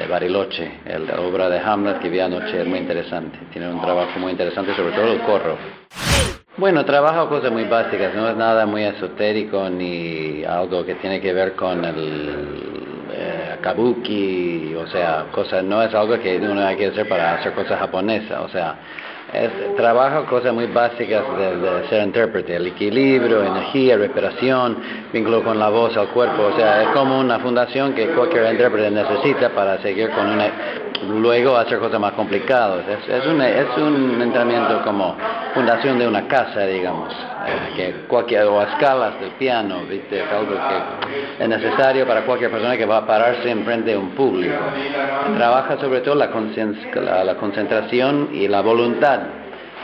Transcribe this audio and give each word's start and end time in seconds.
Bariloche, 0.09 0.81
la 1.07 1.21
obra 1.21 1.49
de 1.49 1.61
Hamlet 1.61 2.01
que 2.01 2.09
vi 2.09 2.19
anoche 2.19 2.61
es 2.61 2.67
muy 2.67 2.81
interesante, 2.81 3.39
tiene 3.53 3.69
un 3.69 3.81
trabajo 3.81 4.19
muy 4.19 4.33
interesante, 4.33 4.75
sobre 4.75 4.93
todo 4.93 5.13
el 5.13 5.21
corro. 5.21 5.57
Bueno, 6.57 6.85
trabajo 6.85 7.29
cosas 7.29 7.53
muy 7.53 7.65
básicas, 7.65 8.13
no 8.17 8.29
es 8.29 8.37
nada 8.37 8.67
muy 8.67 8.83
esotérico 8.83 9.71
ni 9.71 10.43
algo 10.43 10.85
que 10.85 10.97
tiene 10.97 11.21
que 11.21 11.33
ver 11.33 11.55
con 11.55 11.85
el 11.85 12.88
kabuki, 13.69 14.75
o 14.75 14.87
sea, 14.87 15.27
cosas, 15.33 15.63
no 15.65 15.83
es 15.83 15.95
algo 15.95 16.19
que 16.19 16.39
uno 16.39 16.65
hay 16.65 16.77
que 16.77 16.87
hacer 16.87 17.09
para 17.09 17.35
hacer 17.35 17.53
cosas 17.53 17.79
japonesas, 17.79 18.41
o 18.41 18.49
sea, 18.49 18.77
es, 19.33 19.77
trabajo 19.77 20.25
cosas 20.25 20.55
muy 20.55 20.67
básicas 20.67 21.23
de, 21.37 21.89
ser 21.91 22.05
intérprete, 22.05 22.57
el 22.57 22.69
equilibrio, 22.69 23.43
energía, 23.43 23.97
respiración, 23.97 24.79
vínculo 25.13 25.43
con 25.43 25.59
la 25.59 25.69
voz 25.69 25.97
al 25.97 26.09
cuerpo, 26.09 26.45
o 26.45 26.57
sea, 26.57 26.83
es 26.83 26.89
como 26.89 27.21
una 27.21 27.39
fundación 27.41 27.93
que 27.95 28.07
cualquier 28.09 28.51
intérprete 28.53 28.91
necesita 28.91 29.51
para 29.51 29.83
seguir 29.83 30.09
con 30.11 30.27
una, 30.31 30.51
luego 31.21 31.57
hacer 31.57 31.79
cosas 31.79 32.01
más 32.01 32.13
complicadas. 32.13 32.85
Es, 32.89 33.23
es, 33.23 33.27
un, 33.27 33.41
es 33.43 33.77
un 33.77 34.23
entrenamiento 34.23 34.83
como 34.83 35.15
fundación 35.55 35.99
de 35.99 36.07
una 36.07 36.27
casa, 36.27 36.67
digamos, 36.67 37.13
eh, 37.13 37.75
que 37.77 37.93
cualquier, 38.07 38.45
o 38.45 38.63
escalas 38.63 39.21
del 39.21 39.31
piano, 39.33 39.83
¿viste? 39.89 40.23
algo 40.23 40.55
que 40.55 41.43
es 41.43 41.49
necesario 41.49 42.07
para 42.07 42.25
cualquier 42.25 42.51
persona 42.51 42.77
que 42.77 42.87
va 42.87 42.99
a 42.99 43.07
pararse 43.07 43.51
enfrente 43.51 43.91
de 43.91 43.97
un 43.97 44.11
público. 44.11 44.55
Trabaja 45.37 45.79
sobre 45.79 46.01
todo 46.01 46.15
la, 46.15 46.27
la, 46.27 47.25
la 47.25 47.37
concentración 47.37 48.31
y 48.33 48.49
la 48.49 48.61
voluntad 48.61 49.21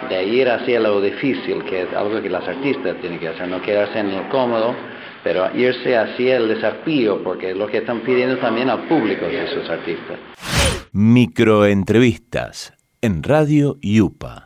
de 0.09 0.25
ir 0.25 0.49
hacia 0.49 0.81
lo 0.81 1.01
difícil, 1.01 1.65
que 1.65 1.83
es 1.83 1.93
algo 1.95 2.21
que 2.21 2.29
las 2.29 2.47
artistas 2.47 2.97
tienen 3.01 3.19
que 3.19 3.29
hacer, 3.29 3.49
no 3.49 3.63
quedarse 3.63 3.99
en 3.99 4.15
lo 4.15 4.29
cómodo, 4.29 4.75
pero 5.23 5.49
irse 5.57 5.97
hacia 5.97 6.37
el 6.37 6.49
desafío, 6.49 7.23
porque 7.23 7.51
es 7.51 7.57
lo 7.57 7.67
que 7.67 7.79
están 7.79 8.01
pidiendo 8.01 8.37
también 8.39 8.69
al 8.69 8.87
público 8.87 9.25
de 9.25 9.45
esos 9.45 9.69
artistas. 9.71 10.19
Microentrevistas 10.93 12.75
en 13.01 13.23
Radio 13.23 13.77
Yupa. 13.81 14.44